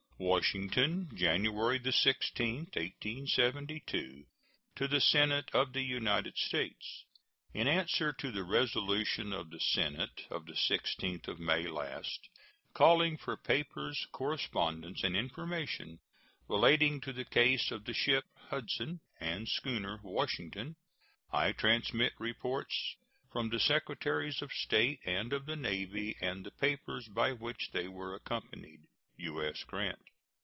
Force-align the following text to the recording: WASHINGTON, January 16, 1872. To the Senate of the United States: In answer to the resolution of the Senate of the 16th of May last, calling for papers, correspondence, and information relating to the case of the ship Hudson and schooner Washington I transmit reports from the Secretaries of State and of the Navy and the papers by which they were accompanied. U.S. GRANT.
WASHINGTON, 0.23 1.09
January 1.17 1.81
16, 1.83 2.55
1872. 2.75 4.27
To 4.75 4.87
the 4.87 5.01
Senate 5.01 5.49
of 5.51 5.73
the 5.73 5.81
United 5.81 6.37
States: 6.37 7.05
In 7.55 7.67
answer 7.67 8.13
to 8.13 8.29
the 8.31 8.43
resolution 8.43 9.33
of 9.33 9.49
the 9.49 9.59
Senate 9.59 10.27
of 10.29 10.45
the 10.45 10.53
16th 10.53 11.27
of 11.27 11.39
May 11.39 11.65
last, 11.65 12.29
calling 12.75 13.17
for 13.17 13.35
papers, 13.35 14.05
correspondence, 14.11 15.03
and 15.03 15.17
information 15.17 15.99
relating 16.47 17.01
to 17.01 17.11
the 17.13 17.25
case 17.25 17.71
of 17.71 17.85
the 17.85 17.93
ship 17.95 18.25
Hudson 18.49 18.99
and 19.19 19.49
schooner 19.49 19.99
Washington 20.03 20.75
I 21.33 21.51
transmit 21.51 22.13
reports 22.19 22.95
from 23.31 23.49
the 23.49 23.59
Secretaries 23.59 24.43
of 24.43 24.51
State 24.53 24.99
and 25.03 25.33
of 25.33 25.47
the 25.47 25.55
Navy 25.55 26.15
and 26.21 26.45
the 26.45 26.51
papers 26.51 27.07
by 27.07 27.31
which 27.31 27.71
they 27.73 27.87
were 27.87 28.13
accompanied. 28.13 28.81
U.S. 29.17 29.63
GRANT. 29.63 29.97